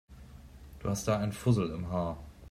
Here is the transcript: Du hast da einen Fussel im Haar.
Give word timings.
Du 0.79 0.89
hast 0.89 1.07
da 1.07 1.19
einen 1.19 1.31
Fussel 1.31 1.69
im 1.69 1.91
Haar. 1.91 2.17